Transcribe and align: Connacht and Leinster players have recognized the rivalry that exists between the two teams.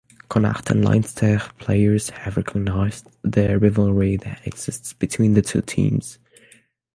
Connacht 0.29 0.71
and 0.71 0.83
Leinster 0.83 1.37
players 1.59 2.09
have 2.09 2.35
recognized 2.35 3.05
the 3.21 3.59
rivalry 3.59 4.15
that 4.17 4.41
exists 4.47 4.93
between 4.93 5.35
the 5.35 5.43
two 5.43 5.61
teams. 5.61 6.17